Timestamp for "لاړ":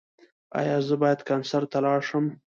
1.85-1.99